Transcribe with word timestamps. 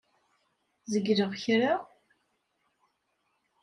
Zegleɣ 0.91 1.31
kra? 1.43 1.73